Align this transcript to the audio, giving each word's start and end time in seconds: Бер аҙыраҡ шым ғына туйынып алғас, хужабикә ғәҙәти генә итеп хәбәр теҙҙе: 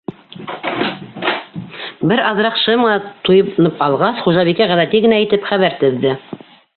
Бер 2.11 2.21
аҙыраҡ 2.29 2.57
шым 2.61 2.81
ғына 2.87 3.13
туйынып 3.29 3.83
алғас, 3.89 4.19
хужабикә 4.25 4.69
ғәҙәти 4.73 5.03
генә 5.05 5.21
итеп 5.27 5.47
хәбәр 5.51 5.77
теҙҙе: 5.85 6.15